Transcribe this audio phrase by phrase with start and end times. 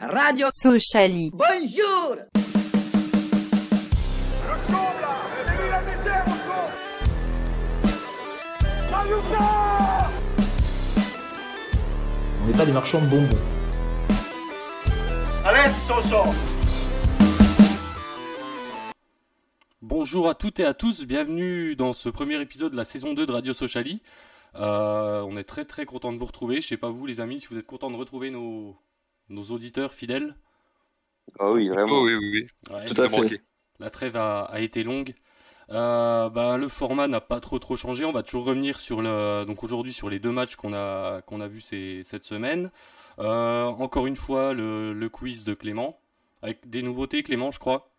[0.00, 1.32] Radio Sociali.
[1.32, 2.16] Bonjour
[12.40, 13.36] On n'est pas des marchands de bonbons.
[19.82, 23.26] Bonjour à toutes et à tous, bienvenue dans ce premier épisode de la saison 2
[23.26, 24.00] de Radio Sociali.
[24.54, 26.60] Euh, on est très très content de vous retrouver.
[26.60, 28.76] Je sais pas vous les amis, si vous êtes contents de retrouver nos,
[29.28, 30.34] nos auditeurs fidèles.
[31.38, 32.00] Ah oui, vraiment.
[32.00, 32.74] Oh oui, oui, oui.
[32.74, 33.42] Ouais, Tout à fait.
[33.78, 35.14] La trêve a, a été longue.
[35.70, 38.04] Euh, bah, le format n'a pas trop trop changé.
[38.04, 41.40] On va toujours revenir sur le donc aujourd'hui sur les deux matchs qu'on a qu'on
[41.42, 42.70] a vu ces, cette semaine.
[43.18, 46.00] Euh, encore une fois le, le quiz de Clément
[46.40, 47.92] avec des nouveautés Clément je crois.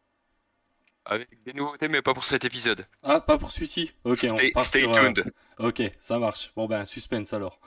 [1.05, 2.87] Avec des nouveautés, mais pas pour cet épisode.
[3.03, 3.91] Ah pas pour celui-ci.
[4.03, 5.31] Ok on Stay, part stay sur, euh, tuned.
[5.59, 6.51] Ok, ça marche.
[6.55, 7.59] Bon ben suspense alors.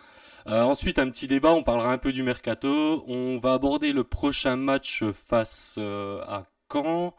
[0.48, 3.04] Euh, ensuite un petit débat, on parlera un peu du mercato.
[3.06, 7.14] On va aborder le prochain match face euh, à Caen.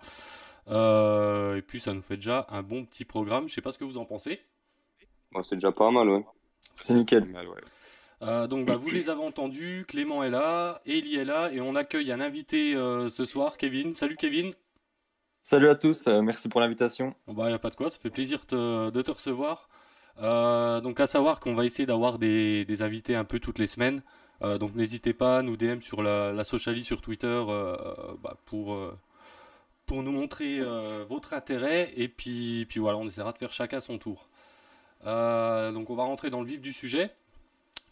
[0.69, 3.47] Euh, et puis ça nous fait déjà un bon petit programme.
[3.47, 4.41] Je sais pas ce que vous en pensez.
[5.31, 6.25] Bon, c'est déjà pas mal, ouais.
[6.75, 7.25] C'est nickel.
[7.25, 7.55] Mal, ouais.
[8.21, 11.75] Euh, donc bah, vous les avez entendus, Clément est là, Ellie est là et on
[11.75, 13.93] accueille un invité euh, ce soir, Kevin.
[13.93, 14.51] Salut Kevin.
[15.41, 17.15] Salut à tous, euh, merci pour l'invitation.
[17.27, 19.67] Bon bah y a pas de quoi, ça fait plaisir te- de te recevoir.
[20.21, 24.01] Euh, donc à savoir qu'on va essayer d'avoir des, invités un peu toutes les semaines.
[24.41, 27.75] Euh, donc n'hésitez pas à nous DM sur la, la sur Twitter euh,
[28.21, 28.77] bah, pour
[29.85, 30.61] pour nous montrer
[31.09, 34.27] votre intérêt et puis puis voilà on essaiera de faire chacun son tour.
[35.03, 37.11] Donc on va rentrer dans le vif du sujet.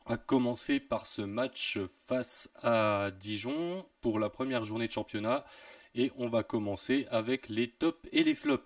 [0.08, 5.46] À commencer par ce match face à Dijon pour la première journée de championnat
[5.94, 8.64] et on va commencer avec les tops et les flops.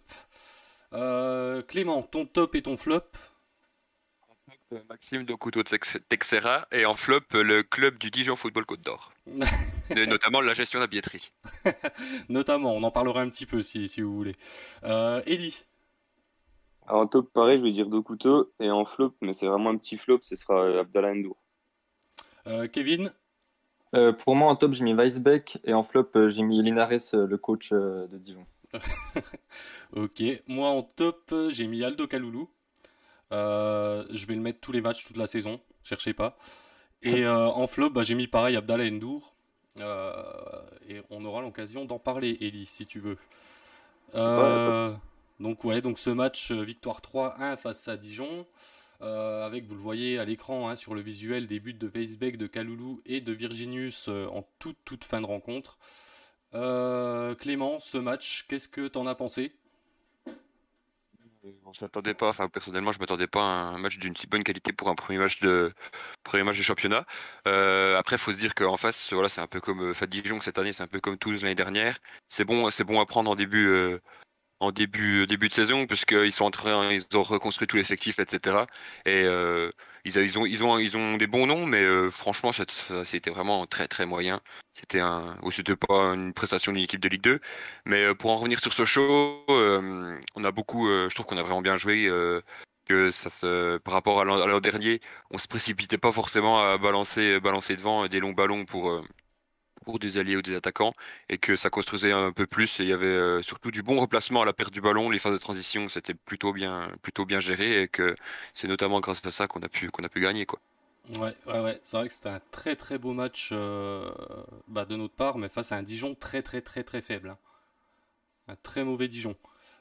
[1.67, 3.03] Clément, ton top et ton flop?
[4.89, 9.13] Maxime Dokuto Tex- Texera et en flop euh, le club du Dijon Football Côte d'Or.
[9.95, 11.31] Et notamment la gestion de la billetterie.
[12.29, 14.33] Notamment, on en parlera un petit peu si, si vous voulez.
[14.83, 15.63] Euh, Ellie,
[16.87, 18.51] Alors, en top, pareil, je vais dire deux couteaux.
[18.59, 21.37] Et en flop, mais c'est vraiment un petit flop, ce sera euh, Abdallah Ndour.
[22.47, 23.11] euh, Kevin,
[23.93, 27.13] Euh, pour moi, en top, j'ai mis Weisbeck et en flop, euh, j'ai mis Linares,
[27.13, 28.45] euh, le coach euh, de Dijon.
[29.95, 30.23] ok.
[30.47, 32.49] Moi en top, euh, j'ai mis Aldo Kaloulou.
[33.31, 36.37] Euh, je vais le mettre tous les matchs toute la saison, cherchez pas.
[37.01, 39.35] Et euh, en flop, bah, j'ai mis pareil Abdallah Ndour.
[39.79, 43.17] Euh, et on aura l'occasion d'en parler, Ellie, si tu veux.
[44.15, 44.91] Euh,
[45.39, 48.47] donc ouais, donc ce match victoire 3-1 face à Dijon,
[49.01, 52.37] euh, avec vous le voyez à l'écran hein, sur le visuel des buts de Weisbeck,
[52.37, 55.77] de Kaloulou et de Virginius euh, en toute toute fin de rencontre.
[56.51, 59.51] Clément, ce match, qu'est-ce que t'en as pensé?
[61.65, 64.73] On s'attendait pas, enfin personnellement je m'attendais pas à un match d'une si bonne qualité
[64.73, 65.73] pour un premier match de
[66.23, 67.05] premier match championnat.
[67.47, 70.41] Euh, après faut se dire qu'en face voilà c'est un peu comme euh, enfin, Dijon
[70.41, 71.99] cette année c'est un peu comme Toulouse l'année dernière.
[72.29, 73.99] C'est bon c'est bon à prendre en début euh,
[74.59, 78.65] en début début de saison puisqu'ils sont en train ils ont reconstruit tout l'effectif etc.
[79.05, 79.25] Et
[80.05, 80.37] ils,
[80.95, 84.41] ont des bons noms mais euh, franchement c'était vraiment très très moyen.
[84.73, 87.39] C'était un ou c'était pas une prestation d'une équipe de Ligue 2
[87.85, 91.37] mais euh, pour en revenir sur ce show, euh, on a beaucoup, je trouve qu'on
[91.37, 92.09] a vraiment bien joué.
[92.85, 95.01] que ça se, par rapport à l'an à l'an dernier,
[95.31, 99.01] on se précipitait pas forcément à balancer, balancer devant des longs ballons pour
[99.85, 100.93] pour des alliés ou des attaquants,
[101.29, 102.79] et que ça construisait un peu plus.
[102.79, 105.19] Et il y avait euh, surtout du bon replacement à la perte du ballon, les
[105.19, 108.15] phases de transition, c'était plutôt bien, plutôt bien géré, et que
[108.53, 110.59] c'est notamment grâce à ça qu'on a pu, qu'on a pu gagner quoi.
[111.09, 111.79] Ouais, ouais, ouais.
[111.83, 114.11] C'est vrai que c'était un très très beau match euh,
[114.67, 117.29] bah, de notre part, mais face à un Dijon très très très très faible.
[117.29, 117.37] hein.
[118.47, 119.35] Un très mauvais Dijon.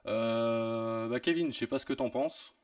[0.07, 2.55] Euh, bah, Kevin, je sais pas ce que t'en penses.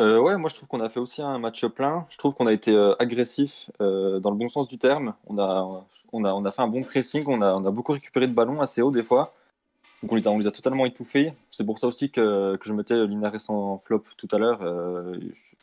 [0.00, 2.06] Euh, ouais, moi, je trouve qu'on a fait aussi un match plein.
[2.10, 5.14] Je trouve qu'on a été euh, agressif euh, dans le bon sens du terme.
[5.26, 7.92] On a, on a, on a fait un bon pressing, on a, on a beaucoup
[7.92, 9.34] récupéré de ballons assez haut des fois.
[10.02, 11.32] Donc on les a, on les a totalement étouffés.
[11.50, 14.60] C'est pour ça aussi que, que je mettais Linares en flop tout à l'heure.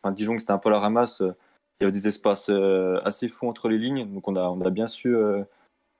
[0.01, 1.19] Enfin, Dijon, c'était un peu la ramasse.
[1.21, 2.49] Il y avait des espaces
[3.03, 5.15] assez fous entre les lignes, donc on a, on a bien su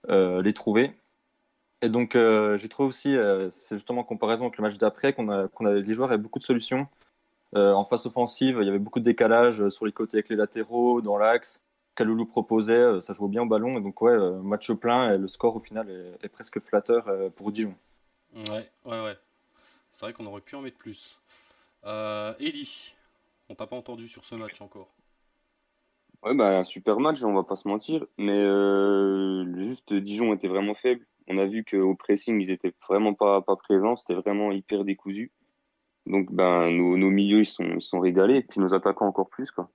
[0.09, 0.93] les trouver.
[1.83, 2.17] Et donc
[2.57, 3.15] j'ai trouvé aussi,
[3.51, 6.21] c'est justement en comparaison avec le match d'après, qu'on a, qu'on a, les joueurs avaient
[6.21, 6.87] beaucoup de solutions.
[7.55, 10.29] Euh, en phase offensive, il y avait beaucoup de décalage euh, sur les côtés avec
[10.29, 11.61] les latéraux, dans l'axe.
[11.95, 13.77] Kaloulou proposait, euh, ça jouait bien au ballon.
[13.77, 17.05] Et donc, ouais, match plein et le score au final est, est presque flatteur
[17.35, 17.75] pour Dijon.
[18.35, 19.17] Ouais, ouais, ouais.
[19.91, 21.19] C'est vrai qu'on aurait pu en mettre plus.
[21.85, 22.93] Euh, Ellie,
[23.49, 24.89] on t'a pas entendu sur ce match encore.
[26.23, 28.05] Ouais, bah, un super match, on va pas se mentir.
[28.17, 31.05] Mais euh, juste, Dijon était vraiment faible.
[31.27, 33.95] On a vu qu'au pressing, ils étaient vraiment pas, pas présents.
[33.95, 35.31] C'était vraiment hyper décousu.
[36.05, 38.37] Donc, ben, nos, nos milieux, ils sont, ils sont régalés.
[38.37, 39.69] Et puis, nos attaquants encore plus, quoi.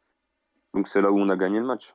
[0.75, 1.95] Donc, c'est là où on a gagné le match.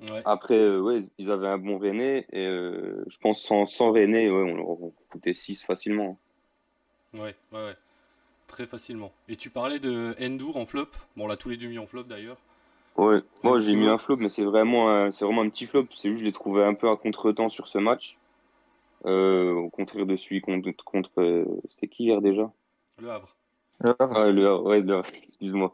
[0.00, 0.22] Ouais.
[0.24, 2.26] Après, euh, ouais, ils avaient un bon René.
[2.32, 6.18] Et euh, je pense sans, sans René, ouais, on leur coûtait 6 facilement.
[7.14, 7.76] Ouais, ouais, ouais.
[8.46, 9.12] Très facilement.
[9.28, 10.88] Et tu parlais de Endur en flop.
[11.16, 12.36] Bon, on l'a tous les deux mis en flop d'ailleurs.
[12.96, 15.86] Ouais, moi j'ai mis un flop, mais c'est vraiment un, c'est vraiment un petit flop.
[15.96, 18.16] C'est juste, je l'ai trouvé un peu à contre-temps sur ce match.
[19.04, 22.50] Euh, au contraire de celui contre, contre c'était qui hier déjà?
[22.98, 23.36] Le Havre.
[23.80, 24.16] Le Havre.
[24.16, 25.72] Ah, le, ouais, le- excuse-moi.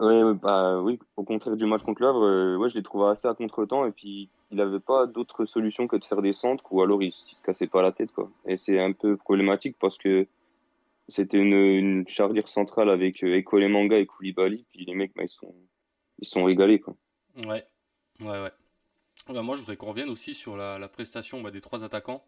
[0.00, 3.08] Ouais, bah oui, au contraire du match contre le Havre, euh, ouais, je l'ai trouvé
[3.08, 6.64] assez à contre-temps et puis il avait pas d'autre solution que de faire des centres
[6.72, 8.30] ou alors il, il se cassait pas la tête quoi.
[8.46, 10.26] Et c'est un peu problématique parce que
[11.08, 15.22] c'était une, une charnière centrale avec euh, Ekole Manga et Koulibaly puis les mecs bah,
[15.22, 15.54] ils sont
[16.18, 16.94] ils sont régalés quoi.
[17.36, 17.64] Ouais,
[18.20, 18.52] ouais, ouais.
[19.28, 22.24] Bah, moi, je voudrais qu'on revienne aussi sur la, la prestation bah, des trois attaquants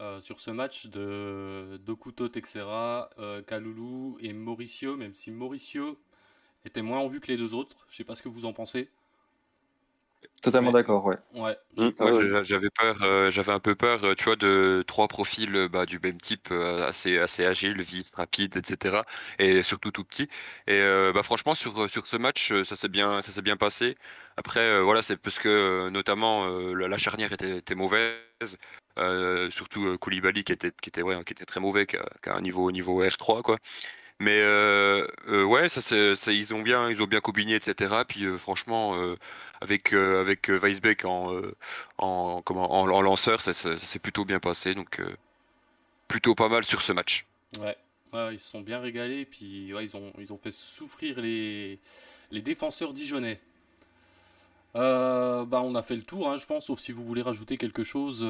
[0.00, 5.98] euh, sur ce match de Dokuto Texera, euh, Kalulu et Mauricio, même si Mauricio
[6.64, 7.86] était moins en vue que les deux autres.
[7.90, 8.90] Je sais pas ce que vous en pensez.
[10.42, 11.16] Totalement d'accord, ouais.
[11.34, 11.56] Ouais.
[12.30, 15.86] J'a- j'avais peur, euh, j'avais un peu peur, euh, tu vois, de trois profils bah,
[15.86, 19.04] du même type, euh, assez, assez agile, vif, rapide, etc.
[19.38, 20.24] Et surtout tout petit.
[20.68, 23.96] Et euh, bah, franchement, sur, sur ce match, ça s'est bien, ça s'est bien passé.
[24.36, 28.58] Après, euh, voilà, c'est parce que notamment euh, la, la charnière était, était mauvaise,
[28.98, 32.04] euh, surtout euh, Koulibaly qui était, qui était, ouais, qui était très mauvais, qui a,
[32.26, 33.58] un niveau, niveau R3, quoi.
[34.20, 35.80] Mais euh, euh, ouais, ça,
[36.32, 38.04] ils ont bien, ils ont bien combiné, etc.
[38.06, 38.96] Puis franchement,
[39.60, 41.40] avec avec Weisbeck en
[41.98, 44.74] en comment en, lanceur, ça, ça- s'est plutôt bien passé.
[44.74, 45.00] Donc
[46.08, 47.26] plutôt pas mal sur ce match.
[47.60, 47.76] Ouais,
[48.32, 51.78] ils se sont bien régalés, puis ils ont, ils ont fait souffrir les,
[52.32, 53.38] les défenseurs dijonnais.
[54.74, 57.84] Bah, on a fait le tour, hein, je pense, sauf si vous voulez rajouter quelque
[57.84, 58.26] chose,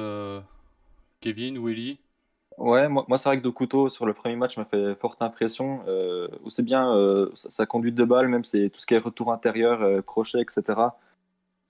[1.21, 1.99] Kevin ou Ellie.
[2.57, 5.81] Ouais, moi, moi c'est vrai que Dokuto sur le premier match m'a fait forte impression.
[5.87, 8.99] Euh, aussi bien euh, sa, sa conduite de balle, même c'est tout ce qui est
[8.99, 10.97] retour intérieur, euh, crochet, etc.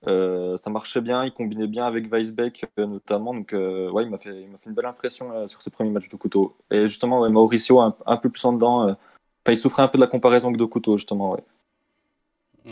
[0.06, 3.34] Euh, ça marchait bien, il combinait bien avec Weisbeck euh, notamment.
[3.34, 4.30] Donc euh, ouais, il m'a fait,
[4.66, 6.56] une belle impression euh, sur ce premier match Dokuto.
[6.70, 8.82] Et justement, ouais, Mauricio un, un peu plus en dedans.
[8.88, 11.32] euh, enfin, il souffrait un peu de la comparaison avec Dokuto justement.
[11.32, 11.44] Ouais.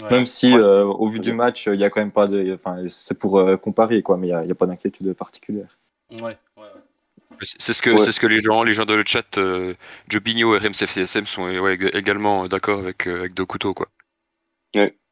[0.02, 0.58] Ouais, Même si Ouais.
[0.60, 1.24] euh, au vu Ouais.
[1.24, 4.16] du match, il y a quand même pas de, enfin c'est pour euh, comparer quoi,
[4.16, 5.76] mais il y a, a pas d'inquiétude particulière.
[6.22, 6.38] ouais.
[7.42, 7.98] C'est ce que Ouais.
[7.98, 9.74] c'est ce que les gens les gens dans le chat, euh,
[10.08, 13.88] Jobinho et RMCFCSM sont euh, ouais, également d'accord avec euh, avec Dokuto quoi.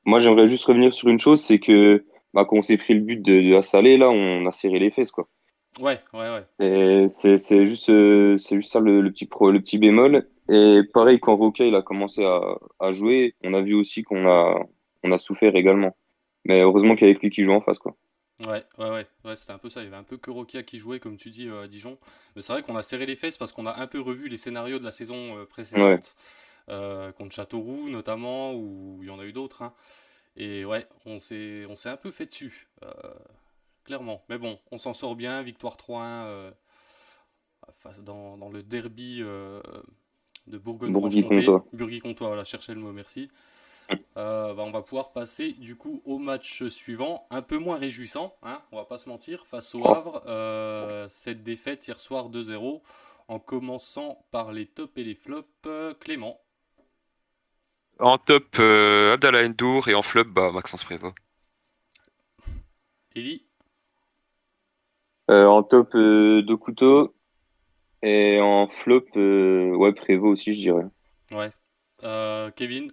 [0.06, 2.04] Moi, j'aimerais juste revenir sur une chose, c'est que
[2.34, 4.78] bah, quand on s'est pris le but de, de la Salée, là, on a serré
[4.78, 5.28] les fesses, quoi.
[5.80, 7.06] Ouais, ouais, ouais.
[7.08, 10.28] C'est c'est juste euh, c'est juste ça le, le petit pro, le petit bémol.
[10.48, 12.40] Et pareil, quand Roca il a commencé à,
[12.78, 14.60] à jouer, on a vu aussi qu'on a
[15.02, 15.96] on a souffert également.
[16.44, 17.96] Mais heureusement qu'il y avait que lui qui joue en face, quoi.
[18.40, 19.80] Ouais, ouais, ouais, ouais, c'était un peu ça.
[19.80, 21.98] Il y avait un peu que Rokia qui jouait, comme tu dis, euh, à Dijon.
[22.34, 24.36] Mais c'est vrai qu'on a serré les fesses parce qu'on a un peu revu les
[24.36, 26.16] scénarios de la saison euh, précédente,
[26.68, 29.62] euh, contre Châteauroux notamment, ou il y en a eu d'autres.
[29.62, 29.74] hein.
[30.36, 32.90] Et ouais, on s'est, on s'est un peu fait dessus, euh,
[33.84, 34.24] clairement.
[34.28, 36.50] Mais bon, on s'en sort bien, victoire 3-1 euh,
[38.02, 39.60] dans, dans le derby euh,
[40.46, 41.56] de Bourgogne-Franche-Comté.
[41.72, 43.30] Bourguis-Comtois, voilà, cherchez le mot, merci.
[44.16, 48.34] Euh, bah, on va pouvoir passer du coup au match suivant, un peu moins réjouissant,
[48.42, 49.88] hein, on va pas se mentir, face au Oh.
[49.88, 50.22] Havre.
[50.26, 52.80] Euh, cette défaite hier soir 2-0,
[53.28, 55.48] en commençant par les tops et les flops.
[55.66, 56.40] Euh, Clément.
[57.98, 61.14] En top, euh, Abdallah Ndour et en flop, bah Maxence Prévost.
[63.14, 63.46] Eli.
[65.30, 67.14] Euh, en top, euh, Dokuto.
[68.02, 70.86] Et en flop, euh, ouais, Prévost aussi, je dirais.
[71.30, 71.50] Ouais.
[72.02, 72.88] Euh, Kevin.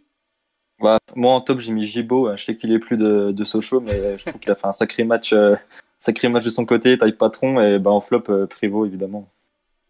[0.82, 3.82] Bah, moi en top j'ai mis Gibo, je sais qu'il est plus de, de Sochaux,
[3.82, 5.56] mais je trouve qu'il a fait un sacré match, euh,
[6.00, 9.30] sacré match de son côté, taille patron, et bah, en flop euh, Prévost évidemment.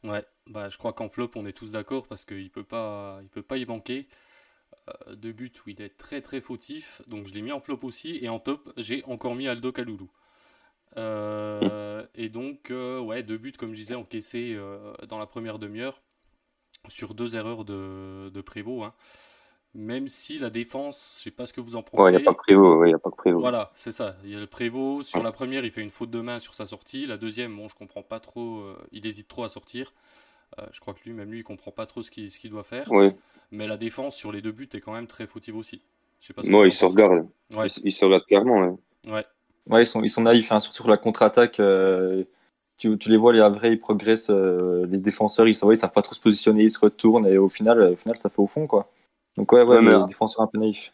[0.03, 0.25] Ouais.
[0.48, 3.57] Bah, je crois qu'en flop on est tous d'accord parce qu'il peut pas, peut pas
[3.57, 4.07] y manquer.
[4.89, 7.79] Euh, deux buts où il est très très fautif, donc je l'ai mis en flop
[7.83, 8.19] aussi.
[8.21, 10.10] Et en top j'ai encore mis Aldo Kaloulou.
[10.98, 15.57] Euh, et donc, euh, ouais, deux buts, comme je disais, encaissés euh, dans la première
[15.57, 16.01] demi-heure
[16.89, 18.83] sur deux erreurs de, de Prévost.
[18.83, 18.93] hein.
[19.74, 22.04] Même si la défense, je sais pas ce que vous en pensez.
[22.04, 23.42] Ouais, il n'y a pas que Prévost, ouais, y a pas que Prévost.
[23.42, 24.18] Voilà, c'est ça.
[24.25, 25.10] Il y a le Prévost.
[25.10, 27.06] Sur la première, il fait une faute de main sur sa sortie.
[27.06, 28.60] La deuxième, bon, je comprends pas trop.
[28.60, 29.94] euh, il hésite trop à sortir.
[30.60, 32.51] Euh, je crois que lui, même lui, il comprend pas trop ce qu'il ce qu'il
[32.51, 32.92] doit faire.
[32.92, 33.16] Ouais,
[33.51, 35.82] Mais la défense sur les deux buts est quand même très fautive aussi.
[36.20, 36.96] Je sais pas ce que moi, vous il en se.
[37.56, 39.12] Ouais, Il, il se regarde clairement, ouais.
[39.12, 39.25] ouais,
[39.70, 41.60] Ouais, ils sont, ils sont naïfs, hein, surtout sur la contre-attaque.
[41.60, 42.24] euh,
[42.78, 45.92] tu, tu les vois, les Havrais, ils progressent, euh, les défenseurs, ils, savent- ils savent
[45.94, 48.40] pas trop se positionner, ils se retournent, et au final, euh, au final ça fait
[48.42, 48.90] au fond, quoi.
[49.38, 50.93] Donc ouais, ouais, Ouais, mais- les défenseurs un peu naïfs.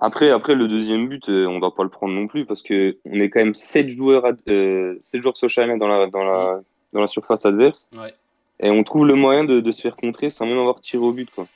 [0.00, 2.98] Après, après le deuxième but, euh, on va pas le prendre non plus parce que
[3.04, 6.60] on est quand même sept joueurs, ad- euh, sept joueurs Sochaliens dans la, dans la,
[6.92, 8.12] dans la surface adverse ouais.
[8.60, 11.12] et on trouve le moyen de, de se faire contrer sans même avoir tiré au
[11.12, 11.46] but, quoi.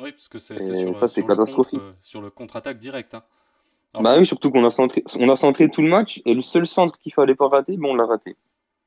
[0.00, 1.80] Oui, parce que c'est sur, ça, c'est sur le catastrophique.
[1.80, 3.14] contre- sur le contre-attaque direct.
[3.14, 3.22] hein.
[3.98, 6.66] Bah oui, surtout qu'on a centré, on a centré tout le match et le seul
[6.66, 8.36] centre qu'il fallait pas rater, bon, on l'a raté.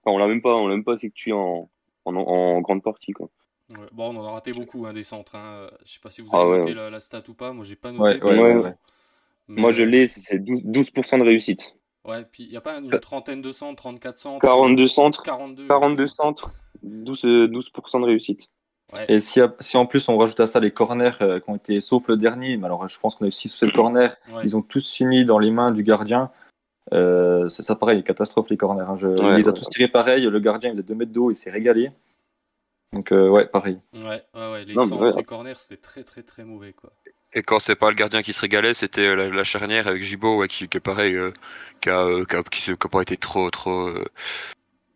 [0.04, 1.68] Enfin, on l'a même pas, on l'a même pas effectué en,
[2.06, 3.28] en, en grande partie, quoi.
[3.72, 5.36] Ouais, bon, on en a raté beaucoup hein, des centres.
[5.36, 5.70] Hein.
[5.86, 6.76] Je sais pas si vous Ah avez ouais, noté ouais.
[6.78, 7.54] la, la stat ou pas.
[7.54, 8.22] Moi, j'ai pas noté.
[8.22, 8.54] Ouais, ouais, Ouais.
[8.56, 8.76] ouais, ouais.
[9.48, 11.76] Mais- Moi, je l'ai, c'est 12%, 12% de réussite.
[12.06, 14.42] Ouais, puis il y a pas une trentaine de centres, 34 centres.
[14.46, 15.68] 42 centres, 42.
[15.68, 16.50] 42 centres,
[16.82, 18.42] 12, euh, 12% de réussite.
[18.96, 19.06] Ouais.
[19.08, 21.80] Et si, si en plus on rajoute à ça les corners euh, qui ont été,
[21.82, 24.42] sauf le dernier, mais alors je pense qu'on a eu 6 ou 7 corners, Ouais.
[24.44, 26.32] ils ont tous fini dans les mains du gardien.
[26.94, 28.86] Euh, c'est ça pareil, catastrophe les corners.
[28.90, 28.96] hein.
[29.00, 29.54] Je- Ouais, il les a ouais.
[29.54, 31.92] tous tirés pareil, le gardien il faisait 2 mètres d'eau, il s'est régalé.
[32.94, 33.80] Donc euh, ouais, pareil.
[33.94, 35.22] Ouais, ouais, ouais, les Non, centres ouais.
[35.22, 36.92] et corners, c'était très, très, très mauvais, quoi.
[37.34, 40.02] Et quand c'est pas le gardien qui se régalait, c'était euh, la, la charnière avec
[40.04, 41.32] Gibo, ouais, qui, qui est pareil, euh,
[41.82, 44.06] qui a, euh, qui a, qui a pas été trop, trop, euh,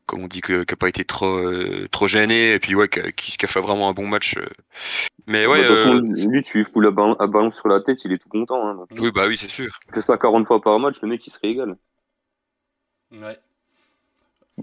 [0.08, 2.90] comme on dit, que, qui a pas été trop, euh, trop gêné, et puis ouais,
[2.90, 4.36] qui a, qui, qui a fait vraiment un bon match.
[5.28, 7.68] Mais ouais, Bah, de toute façon, euh, lui, tu lui fous la ballon, ballon sur
[7.68, 8.68] la tête, il est tout content.
[8.68, 8.86] Hein.
[8.92, 9.72] oui, bah oui, c'est sûr.
[9.90, 11.78] Il fait ça 40 fois par match, le mec, il se régale.
[13.12, 13.38] Ouais.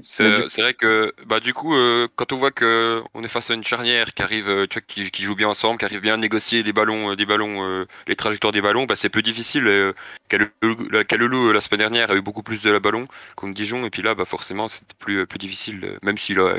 [0.05, 0.23] C'est
[0.63, 3.65] vrai que bah du coup euh, quand on voit que on est face à une
[3.65, 6.17] charnière qui arrive euh, tu vois qui, qui joue bien ensemble qui arrive bien à
[6.17, 9.93] négocier les ballons euh, des ballons euh, les trajectoires des ballons bah c'est plus difficile
[10.29, 13.05] Kalulu la- semaine dernière a eu beaucoup plus de la ballon
[13.35, 16.55] contre Dijon et puis là bah forcément c'était plus plus difficile même si là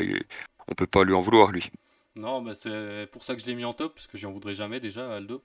[0.68, 1.72] on peut pas lui en vouloir lui
[2.16, 4.54] Non, bah c'est pour ça que je l'ai mis en top, parce que j'en voudrais
[4.56, 5.42] jamais déjà, Aldo.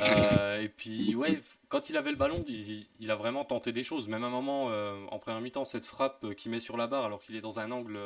[0.00, 3.82] Euh, et puis, ouais, quand il avait le ballon, il, il a vraiment tenté des
[3.82, 4.08] choses.
[4.08, 6.86] Même à un moment, euh, en première mi-temps, cette frappe euh, qu'il met sur la
[6.86, 7.98] barre alors qu'il est dans un angle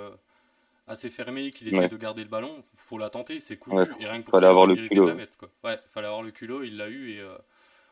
[0.86, 1.88] assez fermé, qu'il essaie Ouais.
[1.88, 3.74] de garder le ballon, faut la tenter, c'est cool.
[3.74, 5.20] Ouais, et rien que pour fallait ça, il avoir aurait le culot, de la ouais.
[5.20, 5.38] mettre.
[5.38, 5.48] Quoi.
[5.64, 7.36] Ouais, fallait avoir le culot, il l'a eu et euh,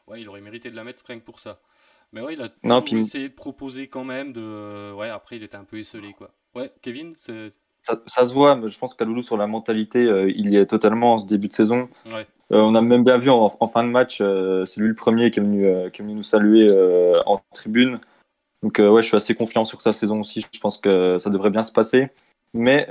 [0.08, 1.60] ouais, il aurait mérité de la mettre rien que pour ça.
[2.12, 4.32] Mais ouais, il a Non, toujours puis- essayé de proposer quand même.
[4.32, 4.92] De...
[4.96, 6.12] Ouais, après, il était un peu esselé.
[6.14, 6.30] Quoi.
[6.54, 7.52] Ouais, Kevin, c'est.
[7.82, 10.66] Ça, ça se voit, mais je pense qu'Aloulou sur la mentalité, euh, il y est
[10.66, 11.88] totalement en ce début de saison.
[12.06, 12.26] Ouais.
[12.52, 14.94] Euh, on a même bien vu en, en fin de match, euh, c'est lui le
[14.94, 16.66] premier qui est venu, qui est venu nous saluer
[17.26, 18.00] en tribune.
[18.62, 20.44] Donc ouais, je suis assez confiant sur sa saison aussi.
[20.52, 22.08] Je pense que ça devrait bien se passer.
[22.54, 22.88] Mais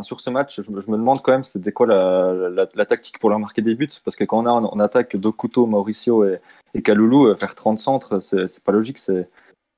[0.00, 2.86] sur ce match, je, me- je me demande quand même c'était quoi la, la, la
[2.86, 3.88] tactique pour leur marquer des buts?
[4.04, 6.40] Parce que quand on a en, attaque Dokuto, Mauricio et,
[6.74, 8.98] et Kaloulou, faire 30 centres, c'est c'est pas logique.
[8.98, 9.28] C'est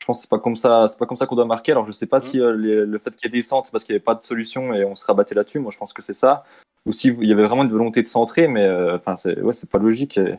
[0.02, 1.70] je pense que c'est pas comme ça, c'est pas comme ça qu'on doit marquer.
[1.70, 3.70] Alors je sais pas si euh, les- le fait qu'il y ait des centres, c'est
[3.70, 5.60] parce qu'il n'y avait pas de solution et on se rabattait là-dessus.
[5.60, 6.44] Moi, je pense que c'est ça.
[6.86, 9.52] Ou si il y avait vraiment une volonté de centrer, mais euh, enfin c'est ouais,
[9.52, 10.18] c'est pas logique.
[10.18, 10.38] et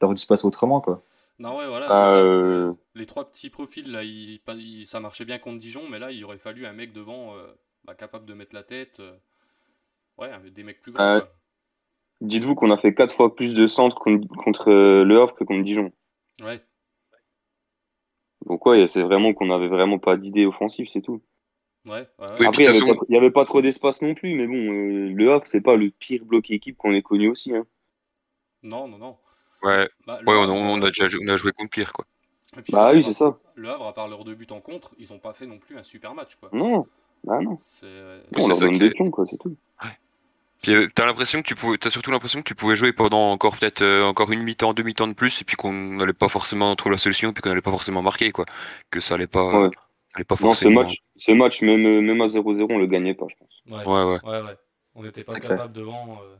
[0.00, 1.04] ça aurait dû se passer autrement, quoi.
[1.38, 1.86] Non, ouais, voilà.
[1.88, 5.38] Ah, c'est ça, euh, Les trois petits profils, là, ils- pas- ils- ça marchait bien
[5.38, 7.46] contre Dijon, mais là, il aurait fallu un mec devant euh,
[7.84, 8.98] bah, capable de mettre la tête.
[8.98, 9.12] euh,
[10.18, 11.02] Ouais, des mecs plus grands.
[11.04, 11.28] Euh, quoi.
[12.20, 15.44] Dites-vous qu'on a fait 4 fois plus de centres contre, contre euh, Le Havre que
[15.44, 15.92] contre Dijon.
[16.42, 16.60] Ouais,
[18.46, 21.20] Donc ouais, c'est vraiment qu'on avait vraiment pas d'idée offensive, c'est tout.
[21.86, 22.00] ouais, ouais.
[22.18, 22.36] ouais.
[22.40, 24.54] Oui, Après, il y de toute avait, pas, avait trop d'espace non plus, mais bon,
[24.54, 27.54] euh, Le Havre, c'est pas le pire bloc équipe qu'on ait connu aussi.
[27.54, 27.66] Hein.
[28.62, 29.16] Non, non, non.
[29.62, 32.04] ouais Bah, ouais on, Havre, on a déjà jou- on a joué contre pire quoi
[32.62, 33.36] puis, Bah oui, c'est ça.
[33.56, 35.76] Le Havre, à part leur deux buts en contre, ils ont pas fait non plus
[35.76, 36.50] un super match, quoi.
[36.52, 36.86] Non,
[37.24, 37.58] bah non.
[37.60, 39.56] C'est- euh, on leur donne des pions, quoi, c'est tout.
[40.64, 43.30] Puis euh, t'as l'impression que tu pouvais, t'as surtout l'impression que tu pouvais jouer pendant
[43.30, 46.28] encore peut-être euh, encore une mi-temps, deux mi-temps de plus, et puis qu'on n'allait pas
[46.28, 48.44] forcément trouver la solution, puis qu'on n'allait pas forcément marquer, quoi.
[48.90, 49.70] Que ça allait pas, Ouais.
[49.70, 49.80] ça
[50.16, 50.82] allait pas Non, ce forcément.
[50.82, 53.62] match, ce match même, euh, même à 0-0, on le gagnait pas, je pense.
[53.68, 54.20] Ouais, Ouais, ouais.
[54.24, 54.56] ouais, ouais.
[54.94, 56.20] On n'était pas capable devant.
[56.22, 56.36] euh.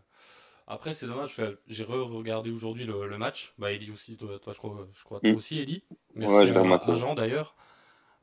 [0.66, 1.37] Après, c'est dommage.
[1.66, 3.52] J'ai re-regardé aujourd'hui le, le match.
[3.59, 5.37] Bah, Ellie aussi, toi, toi, je crois, je crois toi Mm.
[5.37, 5.83] aussi, Ellie.
[6.14, 7.54] Merci l'ai à, Jean d'ailleurs.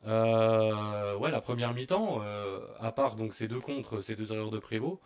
[0.08, 4.50] Euh, ouais, la première mi-temps, euh, à part donc ces deux contres, ces deux erreurs
[4.50, 5.00] de Prévost,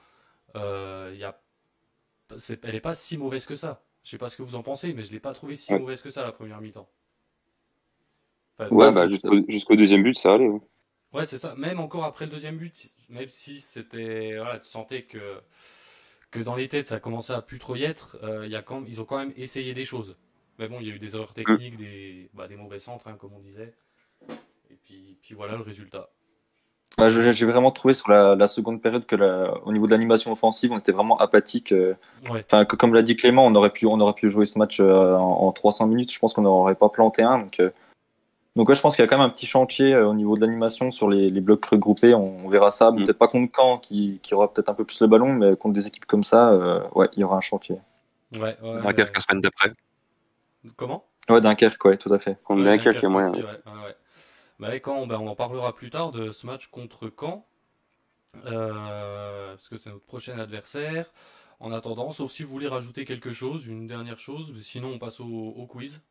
[0.55, 1.41] y a,
[2.37, 3.83] c'est- elle est pas si mauvaise que ça.
[4.03, 5.79] Je sais pas ce que vous en pensez, mais je l'ai pas trouvée si Ouais.
[5.79, 6.89] mauvaise que ça la première mi-temps.
[8.57, 10.47] Enfin, Ouais, bah jusqu'au deuxième but, ça allait.
[10.47, 10.59] ouais.
[11.13, 11.55] Ouais, c'est ça.
[11.55, 15.41] Même encore après le deuxième but, même si c'était, voilà, tu sentais que
[16.31, 18.83] que dans les têtes ça commençait à plus trop y être, euh, y a quand,
[18.87, 20.17] ils ont quand même essayé des choses.
[20.59, 23.17] Mais bon, il y a eu des erreurs techniques, des, bah, des mauvais centres, hein,
[23.19, 23.73] comme on disait.
[24.71, 26.11] Et puis, puis voilà le résultat.
[26.97, 30.31] Bah, J'ai vraiment trouvé sur la, la seconde période que la, au niveau de l'animation
[30.31, 31.71] offensive, on était vraiment apathique.
[31.71, 31.93] euh,
[32.29, 32.43] Ouais.
[32.45, 34.79] Enfin, que, comme l'a dit Clément, on aurait pu, on aurait pu jouer ce match
[34.79, 36.11] euh, en, en 300 minutes.
[36.11, 37.39] Je pense qu'on n'aurait pas planté un.
[37.39, 37.69] Donc, euh,
[38.55, 40.35] donc ouais, je pense qu'il y a quand même un petit chantier euh, au niveau
[40.37, 42.13] de l'animation sur les, les blocs regroupés.
[42.13, 42.91] On, on verra ça.
[42.91, 43.03] Mm.
[43.03, 45.75] Peut-être pas contre Caen qui, qui aura peut-être un peu plus le ballon, mais contre
[45.75, 47.75] des équipes comme ça, euh, ouais, il y aura un chantier.
[48.33, 49.71] Ouais, ouais, Dunkerque la semaine d'après.
[50.77, 51.03] Comment?
[51.29, 52.37] Ouais, Dunkerque, ouais, tout à fait.
[52.43, 53.31] Contre Ouais, Dunkerque, il y a moyen.
[53.31, 53.95] aussi, ouais,
[54.59, 54.67] ouais.
[54.67, 57.45] Bah, et Caen, ben, on en parlera plus tard de ce match contre Caen.
[58.45, 61.11] Euh, parce que c'est notre prochain adversaire.
[61.61, 65.21] En attendant, sauf si vous voulez rajouter quelque chose, une dernière chose, sinon on passe
[65.21, 66.01] au, au quiz.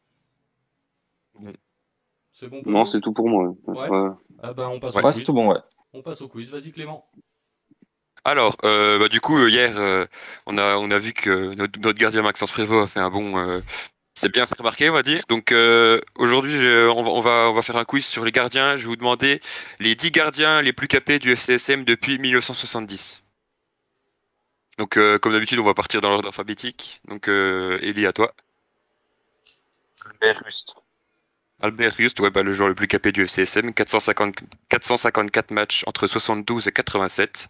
[2.32, 3.54] C'est bon pour Non, c'est tout pour moi.
[3.66, 4.10] ouais.
[4.42, 5.26] Ah ben, on passe Ouais, au c'est quiz.
[5.26, 5.60] tout bon, ouais.
[5.92, 6.50] On passe au quiz.
[6.50, 7.06] Vas-y Clément.
[8.24, 10.06] Alors, euh, bah, du coup, hier, euh,
[10.46, 13.38] on a, on a vu que notre, notre gardien Maxence Prévost a fait un bon,
[13.38, 13.60] euh,
[14.14, 15.22] c'est bien fait remarquer, on va dire.
[15.28, 18.76] Donc euh, aujourd'hui, on, va, on va on va faire un quiz sur les gardiens.
[18.76, 19.40] Je vais vous demander
[19.80, 23.22] les 10 gardiens les plus capés du FCSM depuis 1970.
[24.78, 27.00] Donc euh, comme d'habitude, on va partir dans l'ordre alphabétique.
[27.08, 28.34] Donc euh, Eli, à toi.
[30.06, 30.74] Albert Rust.
[31.60, 34.36] Albert Just, ouais, bah, le joueur le plus capé du FCSM, 450
[34.68, 37.48] 454 matchs entre 72 et 87.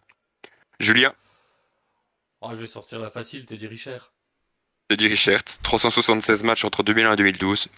[0.78, 1.14] Julien,
[2.47, 4.12] Oh, je vais sortir la facile, Teddy Richard.
[4.88, 7.68] Teddy Richert, 376 matchs entre 2001 et 2012.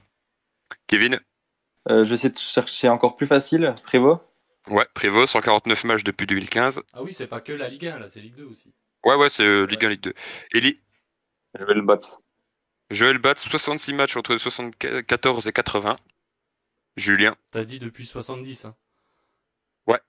[0.86, 1.20] Kevin,
[1.88, 3.74] Euh, je vais essayer de chercher encore plus facile.
[3.84, 4.20] Prévost
[4.68, 6.82] ouais, Prévost, 149 matchs depuis 2015.
[6.92, 8.72] Ah oui, c'est pas que la Ligue 1, là, c'est Ligue 2 aussi.
[9.04, 10.14] Ouais, ouais, c'est euh, Ligue 1, Ligue 2.
[10.54, 10.80] Eli,
[11.58, 12.18] Joël Batz.
[12.90, 15.96] Joël Batz, 66 matchs entre 74 et 80.
[16.96, 18.74] Julien, T'as dit depuis 70, hein
[19.86, 20.00] Ouais.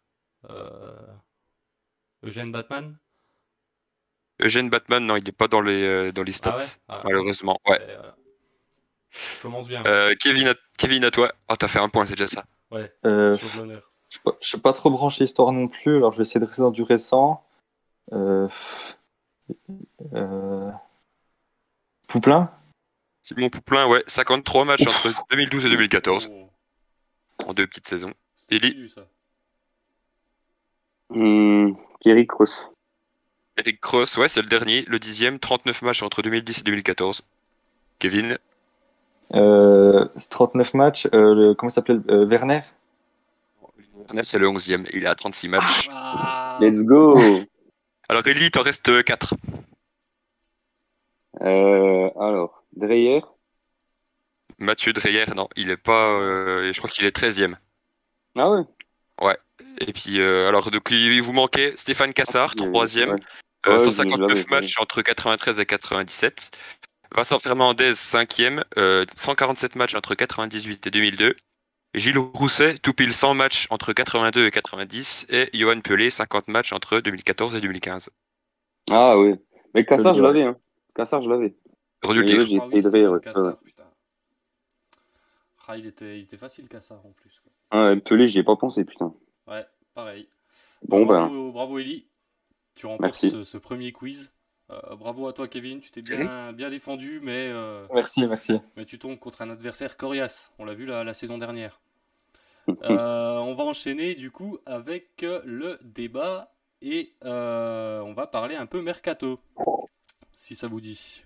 [0.49, 0.95] Euh...
[2.23, 2.97] Eugène Batman
[4.39, 7.01] Eugène Batman, non, il n'est pas dans les, euh, dans les stats, Ah ouais Ah,
[7.03, 7.59] malheureusement.
[7.67, 7.79] Ouais.
[7.83, 8.15] voilà.
[9.41, 9.83] Commence bien.
[9.85, 11.33] Euh, Kevin, à, Kevin, à toi.
[11.49, 12.45] Oh, t'as fait un point, c'est déjà ça.
[12.71, 13.35] Ouais, euh.
[14.09, 16.61] Je je suis pas trop branché histoire non plus, alors je vais essayer de rester
[16.61, 17.43] dans du récent.
[18.13, 18.47] Euh...
[20.13, 20.71] euh,
[22.07, 22.49] Pouplin
[23.21, 26.49] Simon Pouplin, ouais, 53 matchs entre 2012 et 2014, Oh,
[27.45, 28.13] en deux petites saisons.
[31.09, 32.65] Hum, Kerry Cross.
[33.57, 37.23] Eric Cross, ouais, c'est le dernier, le dixième, 39 matchs entre 2010 et 2014.
[37.99, 38.37] Kevin,
[39.33, 41.07] euh, c'est 39 matchs.
[41.13, 42.61] Euh, le- comment il s'appelait euh, Werner?
[43.95, 45.87] Werner, c'est le 11e, il est à 36 matchs.
[45.91, 47.43] Ah, Let's go
[48.09, 49.33] Alors, Eli, t'en restes 4.
[51.41, 53.21] euh, Alors, Dreyer?
[54.59, 56.09] Mathieu Dreyer, non, il est pas.
[56.09, 57.57] euh, je crois qu'il est 13e.
[58.35, 58.61] Ah ouais?
[59.79, 63.19] Et puis, euh, alors, donc, il vous manquait Stéphane Cassard, Ah, 3e, ouais.
[63.67, 66.51] Euh, Ouais, je 159 l'avais, matchs entre 93 et 97.
[67.15, 71.35] Vincent Fernandez, 5e, euh, 147 matchs entre 98 et 2002.
[71.93, 75.25] Gilles Rousset, tout pile 100 matchs entre 82 et 90.
[75.29, 78.09] Et Johan Pelé, 50 matchs entre 2014 et 2015.
[78.89, 79.39] Ah ouais.
[79.73, 80.27] Mais Cassard, je Ouais.
[80.27, 80.43] l'avais.
[80.43, 80.57] Hein.
[80.95, 81.55] Cassard, je l'avais.
[82.03, 83.19] Oui, oui, j'ai Ah essayé de rire.
[85.69, 87.41] Ah, il était, il était facile, Cassard, en plus.
[87.43, 87.51] quoi.
[87.71, 89.13] Ah, Pelé, j'y ai pas pensé, putain.
[89.47, 90.27] Ouais, pareil.
[90.87, 91.25] Bon, ben.
[91.27, 92.07] bravo, bravo Eli.
[92.77, 94.31] Tu remportes ce, ce premier quiz.
[94.69, 98.59] Euh, bravo à toi Kevin, tu t'es bien, bien défendu, mais, euh, Merci, merci.
[98.75, 100.51] mais tu tombes contre un adversaire coriace.
[100.59, 101.79] On l'a vu la, la saison dernière.
[102.83, 108.65] Euh, on va enchaîner du coup avec le débat et euh, on va parler un
[108.65, 109.39] peu mercato,
[110.33, 111.23] si ça vous dit.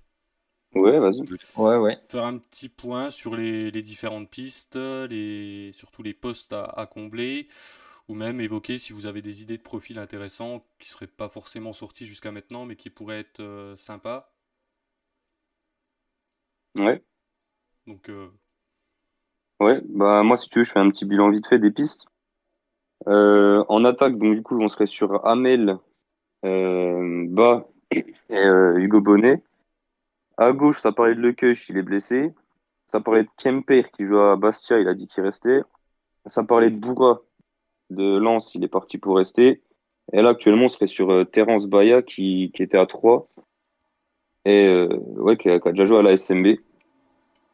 [0.75, 1.21] Ouais, vas-y.
[1.57, 1.97] Ouais, ouais.
[2.09, 6.85] Faire un petit point sur les, les différentes pistes, les, surtout les postes à, à
[6.85, 7.47] combler,
[8.11, 11.71] ou même évoquer si vous avez des idées de profils intéressants qui seraient pas forcément
[11.71, 14.33] sortis jusqu'à maintenant, mais qui pourraient être euh, sympas.
[16.75, 17.01] Ouais.
[17.87, 18.27] Donc, euh,
[19.61, 22.05] Ouais, bah moi si tu veux, je fais un petit bilan vite fait des pistes.
[23.07, 25.77] Euh, en attaque, donc du coup, on serait sur Amel,
[26.43, 29.41] Bas et Hugo Bonnet.
[30.35, 32.33] À gauche, ça parlait de Lequeuch, il est blessé.
[32.87, 35.61] Ça parlait de Kemper qui joue à Bastia, il a dit qu'il restait.
[36.25, 37.21] Ça parlait de Bourra
[37.91, 39.61] de Lens, il est parti pour rester.
[40.13, 43.29] Et là, actuellement, on serait sur euh, Terence Baya qui, qui était à 3
[44.45, 46.57] et euh, ouais, qui a, qui a déjà joué à la SMB.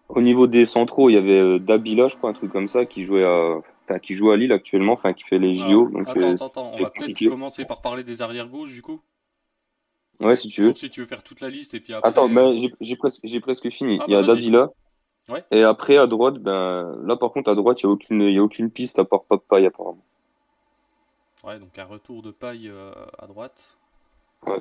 [0.09, 2.85] Au niveau des centraux, il y avait euh, Dabila, je crois, un truc comme ça,
[2.85, 5.65] qui jouait à, enfin, qui joue à Lille actuellement, enfin, qui fait les JO.
[5.65, 9.01] alors, Donc, attends, euh, on va peut-être commencer par parler des arrières gauches du coup.
[10.21, 10.69] ouais, si tu veux.
[10.69, 12.09] Sauf si tu veux faire toute la liste et puis après.
[12.09, 13.97] Attends, ben, j'ai presque, j'ai presque fini.
[14.01, 14.27] Ah, il y a bah.
[14.27, 14.71] Dabila.
[15.27, 15.43] Ouais.
[15.51, 18.33] Et après, à droite, ben, là, par contre, à droite, il y a aucune, il
[18.33, 20.05] y a aucune piste à part Papaye, apparemment.
[21.47, 23.77] Ouais, donc un retour de paille euh, à droite.
[24.45, 24.59] Ouais.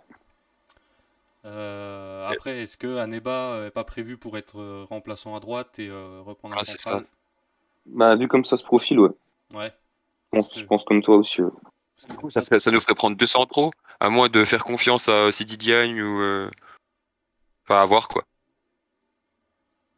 [1.45, 5.89] Euh, après, est-ce que Aneba n'est pas prévu pour être euh, remplaçant à droite et
[5.89, 7.05] euh, reprendre un Ah, central
[7.87, 9.11] Bah, vu comme ça se profile, ouais.
[9.55, 9.73] Ouais.
[10.33, 11.43] Je pense, je pense comme toi aussi.
[11.43, 11.51] ouais.
[11.97, 15.09] Parce que- Du coup, ça, nous ferait prendre 200 trop, à moins de faire confiance
[15.09, 16.21] à Sidi Diagne ou.
[16.23, 16.51] euh,
[17.65, 18.23] Enfin, à voir quoi.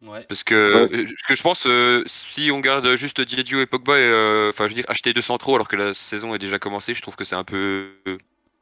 [0.03, 0.25] Ouais.
[0.29, 0.95] Parce que, Ouais.
[0.95, 4.65] euh, que je pense, euh, si on garde juste Diadio et Pogba, et, euh, enfin,
[4.65, 7.17] je veux dire, acheter 200 trop alors que la saison est déjà commencée, je trouve
[7.17, 7.91] que c'est un peu.
[8.07, 8.19] euh,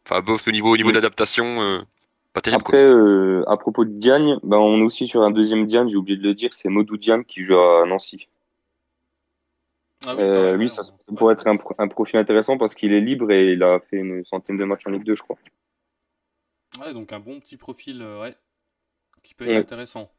[0.08, 0.94] Enfin, bof au niveau, au niveau Oui.
[0.94, 1.80] d'adaptation, euh,
[2.32, 5.66] pas terrible Après, euh, à propos de Diagne, ben, on est aussi sur un deuxième
[5.66, 8.28] Diagne, j'ai oublié de le dire, c'est Modou Diagne qui joue à Nancy.
[10.06, 10.82] Ah oui, Euh, ça,
[11.16, 13.96] pourrait être un, pro- un profil intéressant parce qu'il est libre et il a fait
[13.98, 15.38] une centaine de matchs en Ligue 2, je crois.
[16.78, 18.34] Ouais, donc un bon petit profil, euh, ouais,
[19.22, 19.56] qui peut être Ouais.
[19.56, 20.10] intéressant.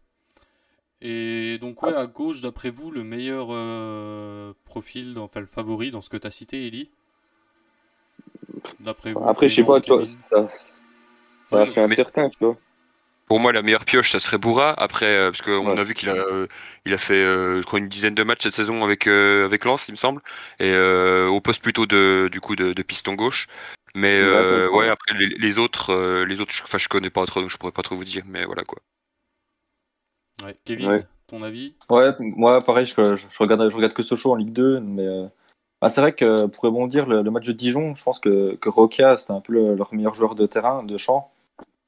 [1.02, 6.02] Et donc, ouais, à gauche, d'après vous, le meilleur euh, profil, enfin le favori dans
[6.02, 6.90] ce que tu as cité, Eli
[8.80, 10.18] D'après vous Après, je sais pas, tu vois, Kevin?
[10.30, 10.50] ça,
[11.48, 12.58] ça Ouais, a fait un mais- certain, tu vois.
[13.28, 14.74] pour moi, la meilleure pioche, ça serait Bourra.
[14.74, 15.80] Après, euh, parce qu'on Ouais.
[15.80, 16.48] a vu qu'il a, euh,
[16.86, 19.66] il a fait, euh, je crois, une dizaine de matchs cette saison avec euh, avec
[19.66, 20.22] Lens, il me semble,
[20.60, 23.48] et euh, au poste plutôt de du coup de, de piston gauche.
[23.96, 27.26] Mais Ouais, euh, après les, les autres, euh, les autres, je- enfin, je connais pas
[27.26, 28.24] trop, donc je pourrais pas trop vous dire.
[28.28, 28.80] Mais voilà quoi.
[30.44, 30.56] Ouais.
[30.66, 31.06] Kevin, Ouais.
[31.28, 34.54] ton avis Ouais, moi pareil, je, je, je regarde, je regarde que Sochaux en Ligue
[34.54, 35.26] 2, mais euh,
[35.82, 38.70] bah, c'est vrai que pour rebondir, le, le match de Dijon, je pense que, que
[38.70, 41.32] Roca, c'était un peu le- leur meilleur joueur de terrain, de champ.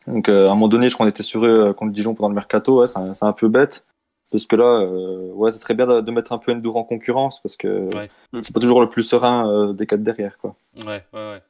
[0.07, 2.13] Donc euh, à un moment donné, je crois qu'on était sur eux euh, contre Dijon
[2.13, 3.85] pendant le mercato, ouais, c'est un, c'est un peu bête.
[4.31, 6.83] Parce que là, euh, ouais, ce serait bien de, de mettre un peu Endur en
[6.83, 8.09] concurrence, parce que Ouais.
[8.41, 10.37] c'est pas toujours le plus serein euh, des quatre derrière.
[10.37, 10.55] Quoi.
[10.77, 11.41] Ouais, ouais, ouais.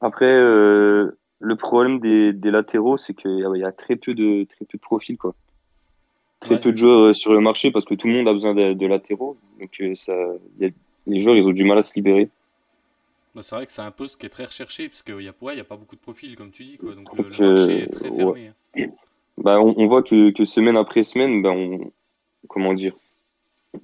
[0.00, 3.96] Après, euh, le problème des, des latéraux, c'est qu'il y, a- il y a très
[3.96, 5.34] peu de, très peu de profils, quoi.
[6.44, 6.60] Très Ouais.
[6.60, 8.72] peu de joueurs euh, sur le marché parce que tout le monde a besoin de,
[8.74, 9.36] de latéraux.
[9.60, 10.68] Donc, euh, ça, a-
[11.06, 12.28] les joueurs, ils ont du mal à se libérer.
[13.34, 15.34] Bah, c'est vrai que c'est un poste qui est très recherché, parce qu'il n'y a,
[15.40, 16.94] ouais, y a pas beaucoup de profils, comme tu dis, quoi.
[16.94, 18.16] Donc Donc, le marché euh, est très ouais.
[18.16, 18.48] fermé.
[18.76, 18.86] hein.
[19.38, 21.92] Bah, on, on voit que, que semaine après semaine, ben on,
[22.48, 22.94] comment dire,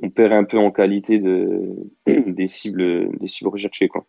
[0.03, 1.75] on perd un peu en qualité de,
[2.07, 4.07] des cibles, des cibles recherchées, quoi.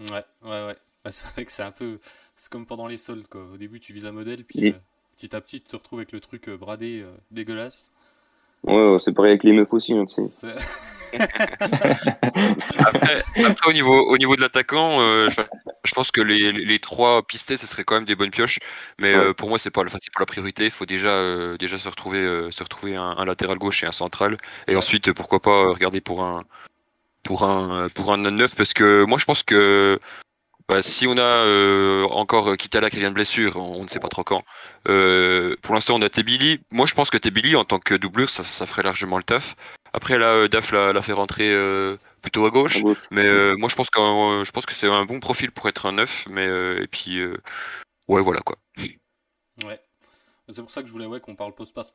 [0.00, 0.76] Ouais, ouais, ouais.
[1.04, 2.00] Bah, c'est vrai que c'est un peu.
[2.36, 3.44] C'est comme pendant les soldes, quoi.
[3.52, 4.78] Au début, tu vises un modèle, puis euh,
[5.18, 7.90] petit à petit, tu te retrouves avec le truc euh, bradé, euh, dégueulasse.
[8.62, 10.28] Ouais, ouais, c'est pareil avec les meufs aussi, hein, tu sais.
[10.28, 11.18] C'est-
[12.78, 15.40] Après, après, au niveau au niveau de l'attaquant, euh, je,
[15.84, 18.58] je pense que les, les trois pistés, ce serait quand même des bonnes pioches.
[18.98, 19.24] Mais Ouais.
[19.28, 20.66] euh, pour moi, c'est pas, enfin, pas la priorité.
[20.66, 23.86] Il faut déjà déjà déjà se retrouver euh, se retrouver un, un latéral gauche et
[23.86, 24.36] un central.
[24.68, 26.44] Et ensuite, pourquoi pas regarder pour un
[27.22, 29.98] pour un pour un neuf parce que moi, je pense que
[30.68, 34.00] bah, si on a euh, encore Kitala qui vient de blessure, on, on ne sait
[34.00, 34.44] pas trop quand.
[34.88, 36.60] Euh, pour l'instant, on a Tebili.
[36.70, 39.56] Moi, je pense que Tebili, en tant que doublure, ça, ça ferait largement le taf.
[39.92, 42.76] Après, là, euh, Daf l'a l'a fait rentrer euh, plutôt à gauche.
[42.76, 43.06] À gauche.
[43.10, 45.68] Mais euh, moi, je pense que euh, je pense que c'est un bon profil pour
[45.68, 46.26] être un neuf.
[46.28, 47.36] Mais euh, et puis, euh,
[48.08, 48.56] ouais, voilà quoi.
[49.64, 49.80] Ouais.
[50.50, 51.86] C'est pour ça que je voulais ouais, qu'on parle poste par,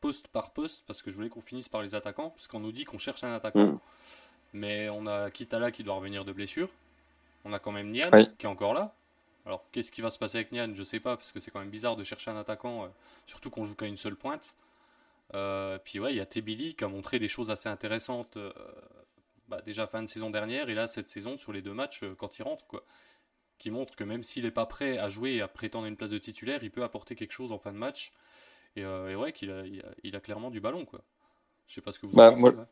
[0.00, 2.72] poste par poste, parce que je voulais qu'on finisse par les attaquants, parce qu'on nous
[2.72, 3.66] dit qu'on cherche un attaquant.
[3.66, 3.78] Mm.
[4.52, 6.68] Mais on a Kitala qui doit revenir de blessure.
[7.44, 8.28] On a quand même Nian Oui.
[8.38, 8.94] qui est encore là.
[9.46, 10.72] Alors qu'est-ce qui va se passer avec Nian?
[10.74, 12.88] Je sais pas, parce que c'est quand même bizarre de chercher un attaquant, euh,
[13.26, 14.54] surtout qu'on joue qu'à une seule pointe.
[15.34, 18.52] Euh, puis ouais, il y a Tebili qui a montré des choses assez intéressantes euh,
[19.48, 22.38] bah, déjà fin de saison dernière et là cette saison sur les deux matchs quand
[22.38, 22.84] il rentre quoi.
[23.58, 26.10] Qui montre que même s'il n'est pas prêt à jouer et à prétendre une place
[26.10, 28.12] de titulaire, il peut apporter quelque chose en fin de match.
[28.76, 31.00] Et, et ouais, qu'il a, il a, il a clairement du ballon quoi.
[31.68, 32.40] Je sais pas ce que vous Bah, en pensez.
[32.40, 32.64] moi- ouais.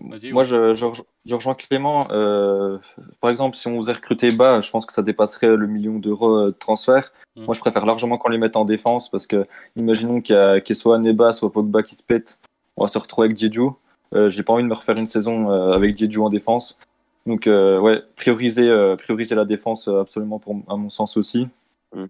[0.00, 2.08] Moi, je, je, rejo- je rejoins Clément.
[2.10, 2.78] Euh,
[3.20, 6.36] par exemple, si on voudrait recruter bas, je pense que ça dépasserait le million d'euros
[6.36, 7.12] euh, de transfert.
[7.34, 7.44] Mm.
[7.44, 10.60] Moi, je préfère largement qu'on les mette en défense parce que, imaginons qu'il y, a-
[10.60, 12.38] qu'il y ait soit Neba, soit Pogba qui se pète.
[12.76, 13.76] On va se retrouver avec Diedhiou.
[14.14, 16.78] Euh, J'ai pas envie de me refaire une saison euh, avec Diedhiou en défense.
[17.24, 21.48] Donc, euh, ouais, prioriser, euh, prioriser la défense absolument, pour, à mon sens aussi.
[21.94, 22.04] Mm.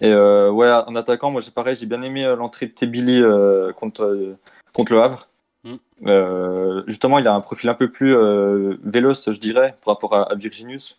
[0.00, 3.72] Et euh, ouais, en attaquant, moi, c'est pareil, j'ai bien aimé l'entrée de Tebili euh,
[3.72, 4.36] contre, euh,
[4.72, 5.28] contre le Havre.
[5.64, 5.74] Mm.
[6.06, 10.14] Euh, justement, il a un profil un peu plus euh, véloce, je dirais, par rapport
[10.14, 10.98] à, à Virginius.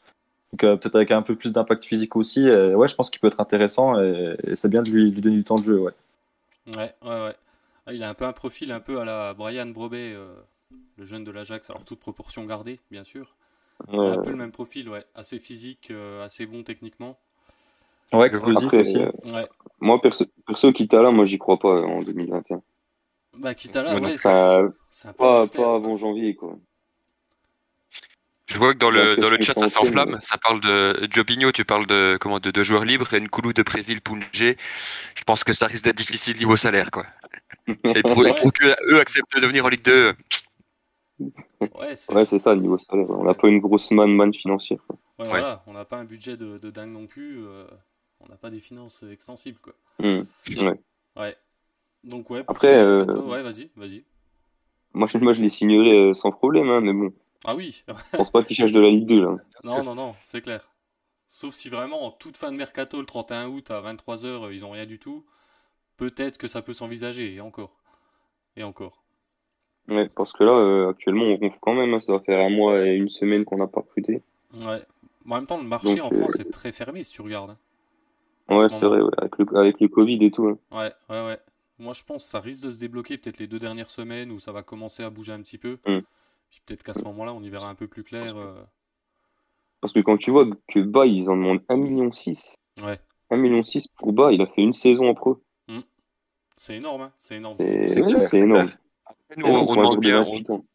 [0.53, 2.47] Donc euh, peut-être avec un peu plus d'impact physique aussi.
[2.47, 5.21] Et, ouais, je pense qu'il peut être intéressant et, et c'est bien de lui, lui
[5.21, 5.79] donner du temps de jeu.
[5.79, 5.91] Ouais.
[6.67, 7.35] Ouais, ouais, ouais.
[7.85, 10.27] Ah, il a un peu un profil un peu à la Brian Brobet, euh,
[10.97, 11.69] le jeune de l'Ajax.
[11.69, 13.35] Alors toute proportion gardée, bien sûr.
[13.91, 14.07] Ouais.
[14.11, 15.03] Un peu le même profil, ouais.
[15.15, 17.17] Assez physique, euh, assez bon techniquement.
[18.13, 18.99] Ouais, explosif Après, aussi.
[19.01, 19.47] euh, Ouais.
[19.81, 22.61] moi, perso, perso Kitala, moi, j'y crois pas en 2021.
[23.37, 25.75] Bah Kitala, Ouais, ouais, peu Pas, mystère, pas quoi.
[25.75, 26.57] avant janvier, quoi.
[28.47, 30.19] Je vois que dans le dans le chat ça s'enflamme.
[30.21, 34.01] Ça parle de Jobinho, tu parles de comment de, de joueurs libres, Nkoulou de Préville,
[34.01, 34.57] Pungé.
[35.15, 37.05] Je pense que ça risque d'être difficile niveau salaire quoi.
[37.67, 40.13] Et pour, et pour que eux acceptent de venir en Ligue 2,
[41.19, 43.09] Ouais, c'est Ouais, c'est ça, niveau salaire.
[43.09, 44.79] On n'a pas une grosse manne, manne financière.
[44.87, 44.97] quoi.
[45.19, 45.39] Ouais, Ouais.
[45.39, 47.45] voilà, on n'a pas un budget de, de dingue non plus.
[47.45, 47.65] euh,
[48.19, 49.73] on n'a pas des finances extensibles, quoi.
[49.99, 50.23] Hmm.
[51.15, 51.37] Ouais.
[52.03, 52.43] Donc ouais.
[52.47, 54.03] Après, euh, ouais, vas-y, vas-y.
[54.93, 57.13] Moi, je, moi, je les signerais euh, sans problème, hein, mais bon,
[57.45, 57.83] Ah oui.
[57.87, 59.37] je pense pas qu'ils cherchent de la Ligue 2, là.
[59.63, 60.69] non, non, non, c'est clair.
[61.27, 64.71] Sauf si vraiment en toute fin de mercato, le 31 août à 23h, ils ont
[64.71, 65.25] rien du tout.
[65.97, 67.79] Peut-être que ça peut s'envisager, et encore.
[68.55, 69.03] Et encore.
[69.87, 71.93] Ouais, parce que là, euh, actuellement, on ronfle quand même.
[71.93, 71.99] hein.
[71.99, 74.21] Ça va faire un mois et une semaine qu'on n'a pas recruté.
[74.53, 74.81] Ouais.
[75.27, 77.51] En même temps, le marché Donc, en euh, France est très fermé si tu regardes.
[77.51, 77.57] hein.
[78.55, 80.47] Ouais, ce c'est vrai, ouais, avec le, avec le Covid et tout.
[80.47, 80.57] hein.
[80.71, 81.39] Ouais, ouais, ouais.
[81.79, 84.39] Moi, je pense que ça risque de se débloquer peut-être les deux dernières semaines où
[84.39, 85.79] ça va commencer à bouger un petit peu.
[85.87, 85.99] Mm.
[86.49, 88.37] Puis peut-être qu'à ce moment-là, on y verra un peu plus clair.
[88.37, 88.53] euh,
[89.81, 92.09] Parce que quand tu vois que Bas, ils en demandent 1,6 million.
[92.83, 92.99] Ouais.
[93.31, 93.61] 1,6 million
[93.97, 95.41] pour Bas, il a fait une saison en pro.
[96.57, 97.11] C'est énorme, hein.
[97.19, 97.55] C'est énorme.
[97.57, 98.71] C'est ouais, énorme.
[99.35, 100.65] nous, on, demande bien, on, 28 ans.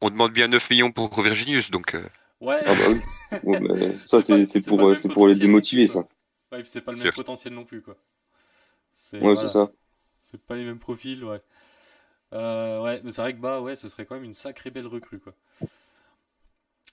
[0.00, 2.02] on demande bien 9 millions pour Virginius, donc euh,
[2.40, 2.60] Ouais.
[2.64, 3.38] Ah bah oui.
[3.44, 6.02] Ouais, mais ça, C'est pour, euh, pour les potentiel non démotiver, plus, ça.
[6.02, 6.08] quoi.
[6.52, 7.96] Ouais, puis c'est pas le même potentiel non plus, quoi.
[9.12, 9.42] Ouais, voilà.
[9.42, 9.70] c'est ça.
[10.30, 11.42] C'est pas les mêmes profils, ouais.
[12.32, 14.86] Euh, ouais, mais c'est vrai que bah ouais, ce serait quand même une sacrée belle
[14.86, 15.34] recrue quoi.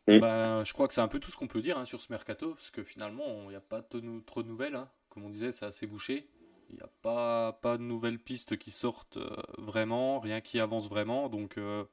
[0.07, 2.11] Bah, je crois que c'est un peu tout ce qu'on peut dire hein, sur ce
[2.11, 4.75] mercato, parce que finalement, il n'y a pas trop de nouvelles.
[4.75, 4.87] Hein.
[5.09, 6.29] Comme on disait, c'est assez bouché.
[6.69, 10.89] Il n'y a pas, pas de nouvelles pistes qui sortent euh, vraiment, rien qui avance
[10.89, 11.29] vraiment.
[11.29, 11.83] Donc, euh,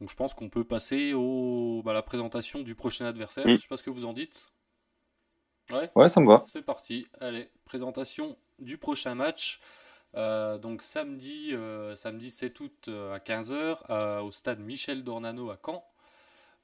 [0.00, 3.44] donc je pense qu'on peut passer au, bah, la présentation du prochain adversaire.
[3.48, 4.52] Je sais pas ce que vous en dites.
[5.70, 6.38] Ouais, ouais ça me va.
[6.38, 7.08] C'est parti.
[7.20, 9.60] Allez, présentation du prochain match.
[10.16, 11.54] Euh, donc samedi,
[11.96, 15.84] samedi 7 août à 15h au stade Michel Dornano à Caen.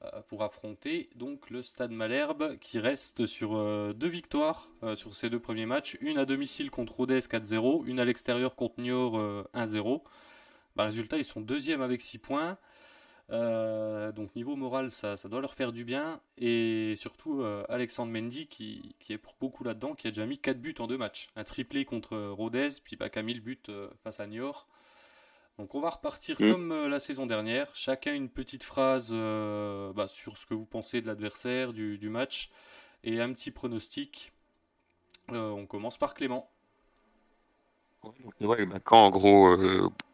[0.05, 5.13] Euh, pour affronter donc le Stade Malherbe qui reste sur euh, deux victoires euh, sur
[5.13, 9.17] ces deux premiers matchs, une à domicile contre Rodez 4-0, une à l'extérieur contre Niort
[9.53, 10.01] 1-0.
[10.75, 12.57] Bah, résultat, ils sont deuxième avec 6 points.
[13.29, 16.21] Donc niveau moral, ça, doit leur faire du bien.
[16.37, 20.75] Et surtout Alexandre Mendy qui, est pour beaucoup là-dedans, qui a déjà mis 4 buts
[20.79, 21.29] en deux matchs.
[21.35, 23.71] Un triplé contre Rodez, puis bah, Camille but
[24.03, 24.67] face à Niort.
[25.57, 26.51] Donc on va repartir mm.
[26.51, 30.65] comme euh, la saison dernière, chacun une petite phrase euh, bah, sur ce que vous
[30.65, 32.49] pensez de l'adversaire, du, match,
[33.03, 34.31] et un petit pronostic.
[35.31, 36.49] Euh, on commence par Clément.
[38.41, 39.55] Ouais, bah, quand en gros,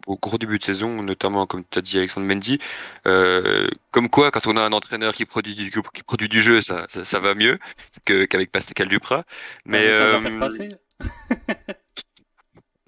[0.06, 2.60] au gros début de saison, notamment comme tu as dit Alexandre Mendy,
[3.04, 6.86] comme quoi quand on a un entraîneur qui produit du, qui produit du jeu, ça,
[6.90, 7.58] ça, va mieux
[8.06, 9.26] qu'avec Pascal Duprat.
[9.66, 10.70] Mais, ça passer.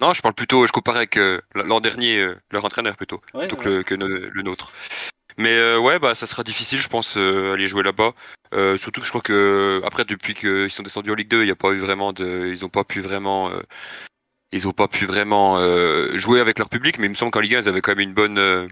[0.02, 3.56] Non, je parle plutôt, je compare avec euh, l'an dernier, euh, leur entraîneur plutôt, plutôt
[3.56, 4.74] que, le, nôtre.
[5.38, 8.14] Mais euh, ouais, bah ça sera difficile, je pense, aller jouer là-bas.
[8.80, 11.52] surtout que je crois que après, depuis qu'ils sont descendus en Ligue 2, il n'y
[11.52, 13.52] a pas eu vraiment de, ils n'ont pas pu vraiment,
[14.52, 15.58] ils ont pas pu vraiment
[16.18, 17.00] jouer avec leur public.
[17.00, 18.70] Mais il me semble qu'en Ligue 1, ils avaient quand même une bonne,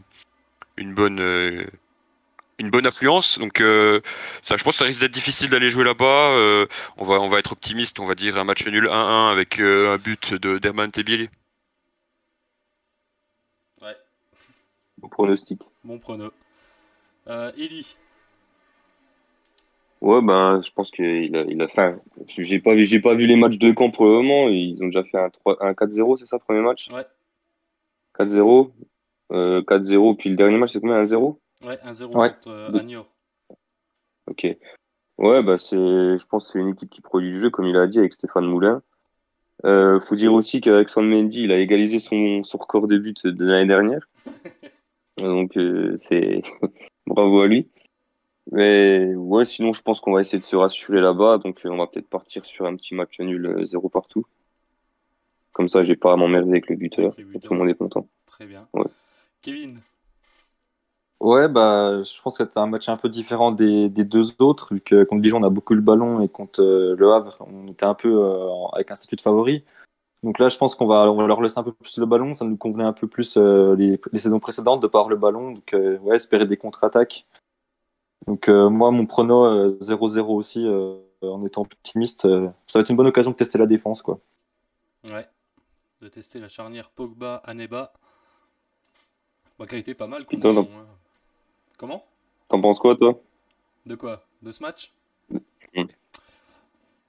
[0.78, 1.20] une bonne
[2.60, 3.39] une bonne affluence.
[3.39, 4.02] Donc euh,
[4.44, 6.34] ça, je pense que ça risque d'être difficile d'aller jouer là-bas.
[6.34, 9.60] Euh, on va on va être optimiste, on va dire un match nul 1-1 avec
[9.60, 11.30] euh, un but de Derman Tebiel.
[13.82, 13.96] Ouais.
[14.98, 15.62] Bon pronostic.
[15.84, 16.32] Bon prono.
[17.28, 17.96] Euh, Eli.
[20.01, 21.95] Ouais ben je pense qu'il a il a fait.
[22.38, 24.47] J'ai pas vu j'ai pas vu les matchs de camp pour le moment.
[24.47, 26.89] Ils ont déjà fait un 3 un 4-0 c'est ça premier match?
[26.89, 27.05] Ouais.
[28.17, 28.71] 4-0.
[29.31, 33.03] 4-0 puis le dernier match c'est combien 1-0 Ouais, 1-0 contre euh,
[34.27, 34.45] Ok.
[35.17, 37.75] Ouais, bah c'est, je pense que c'est une équipe qui produit du jeu, comme il
[37.75, 38.81] a dit avec Stéphane Moulin.
[39.65, 43.45] Euh, faut dire aussi Son Mendy, il a égalisé son, son record de buts de
[43.45, 44.07] l'année dernière.
[45.17, 46.41] Donc euh, c'est
[47.05, 47.67] bravo à lui.
[48.52, 51.38] Mais ouais, sinon je pense qu'on va essayer de se rassurer là-bas.
[51.38, 54.25] Donc on va peut-être partir sur un petit match nul zéro partout.
[55.54, 57.15] Comme ça, j'ai pas à m'emmerder avec le buteur.
[57.15, 58.08] Tout le monde est content.
[58.25, 58.67] Très bien.
[58.73, 58.86] Ouais.
[59.41, 59.80] Kevin?
[61.19, 64.73] Ouais, bah, je pense que c'était un match un peu différent des, des, deux autres,
[64.73, 67.67] vu que contre Dijon, on a beaucoup le ballon et contre euh, Le Havre, on
[67.67, 69.65] était un peu euh, avec un statut de favori.
[70.23, 72.34] Donc là, je pense qu'on va, on va leur laisser un peu plus le ballon.
[72.34, 75.17] Ça nous convenait un peu plus euh, les, les, saisons précédentes de pas avoir le
[75.17, 75.52] ballon.
[75.52, 77.25] Donc, ouais, espérer des contre-attaques.
[78.27, 80.67] Donc, moi, mon prono 0-0 aussi,
[81.21, 84.19] en étant optimiste, ça va être une bonne occasion de tester la défense, quoi.
[85.05, 85.27] Ouais,
[86.01, 87.93] de tester la charnière Pogba-Aneba.
[89.58, 90.60] Bah, qui a été pas mal Dijon.
[90.60, 90.86] Hein.
[91.77, 92.05] Comment?
[92.47, 93.19] T'en penses quoi, toi?
[93.86, 94.25] De quoi?
[94.41, 94.93] De ce match?
[95.75, 95.84] Mm.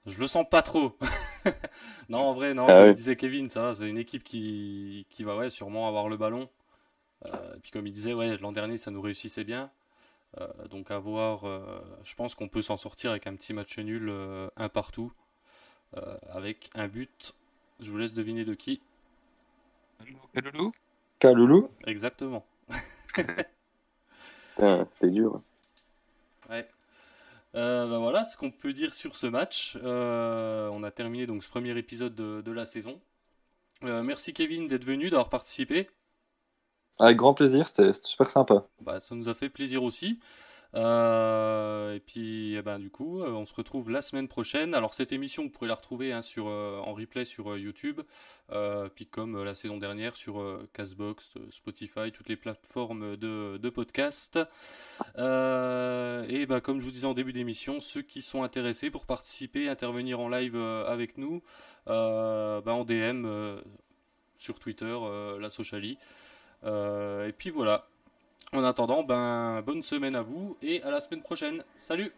[0.05, 0.97] Je le sens pas trop.
[2.09, 5.37] non, en vrai, non, ah comme disait Kevin, ça, c'est une équipe qui, qui va
[5.37, 6.49] ouais, sûrement avoir le ballon.
[7.25, 9.69] Euh, puis comme il disait, ouais, l'an dernier, ça nous réussissait bien.
[10.39, 13.77] Euh, donc à voir, euh, je pense qu'on peut s'en sortir avec un petit match
[13.79, 14.11] nul,
[14.55, 15.11] un partout,
[16.29, 17.33] avec un but.
[17.79, 18.81] Je vous laisse deviner de qui.
[20.33, 20.71] Kaloulou
[21.19, 22.45] Kaloulou Exactement.
[24.55, 25.41] c'était dur.
[26.49, 26.67] Ouais.
[27.55, 29.77] Euh, bah voilà ce qu'on peut dire sur ce match.
[29.83, 32.99] Euh, on a terminé donc ce premier épisode de, la saison.
[33.83, 35.89] Euh, merci Kevin d'être venu, d'avoir participé.
[37.01, 38.63] Avec grand plaisir, c'était super sympa.
[38.81, 40.19] Bah, ça nous a fait plaisir aussi.
[40.75, 44.73] Euh, et puis, eh ben, du coup, euh, on se retrouve la semaine prochaine.
[44.73, 48.01] Alors, cette émission, vous pourrez la retrouver hein, sur, euh, en replay sur YouTube.
[48.95, 54.39] puis, comme la saison dernière, sur Castbox, Spotify, toutes les plateformes de, podcast.
[55.17, 59.69] et bah, comme je vous disais en début d'émission, ceux qui sont intéressés pour participer,
[59.69, 61.41] intervenir en live avec nous,
[61.87, 63.25] bah, en DM
[64.35, 64.97] sur Twitter,
[65.39, 65.97] la Sociali.
[66.63, 67.85] Et puis voilà.
[68.53, 71.63] En attendant, ben, bonne semaine à vous et à la semaine prochaine.
[71.79, 72.11] Salut